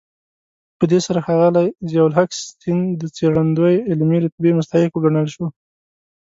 په 0.77 0.83
دې 0.91 0.99
سره 1.05 1.19
ښاغلی 1.25 1.67
ضياءالحق 1.89 2.29
سیند 2.63 2.85
د 3.01 3.03
څېړندوی 3.17 3.75
علمي 3.89 4.17
رتبې 4.25 4.51
مستحق 4.57 4.91
وګڼل 4.93 5.27
شو. 5.33 5.45